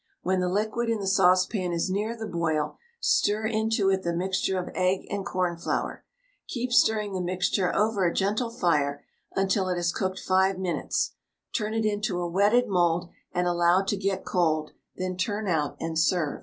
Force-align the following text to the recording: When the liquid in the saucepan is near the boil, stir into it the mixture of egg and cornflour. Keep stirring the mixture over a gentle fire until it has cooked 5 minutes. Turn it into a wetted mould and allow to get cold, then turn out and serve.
When 0.23 0.39
the 0.39 0.49
liquid 0.49 0.89
in 0.89 0.97
the 0.99 1.05
saucepan 1.05 1.71
is 1.71 1.87
near 1.91 2.17
the 2.17 2.25
boil, 2.25 2.75
stir 2.99 3.45
into 3.45 3.91
it 3.91 4.01
the 4.01 4.15
mixture 4.15 4.57
of 4.57 4.71
egg 4.73 5.05
and 5.11 5.23
cornflour. 5.23 6.03
Keep 6.47 6.71
stirring 6.71 7.13
the 7.13 7.21
mixture 7.21 7.71
over 7.75 8.03
a 8.07 8.11
gentle 8.11 8.49
fire 8.49 9.03
until 9.35 9.69
it 9.69 9.75
has 9.75 9.91
cooked 9.91 10.17
5 10.17 10.57
minutes. 10.57 11.13
Turn 11.53 11.75
it 11.75 11.85
into 11.85 12.19
a 12.19 12.27
wetted 12.27 12.67
mould 12.67 13.09
and 13.31 13.45
allow 13.45 13.83
to 13.83 13.95
get 13.95 14.25
cold, 14.25 14.71
then 14.95 15.17
turn 15.17 15.47
out 15.47 15.77
and 15.79 15.99
serve. 15.99 16.39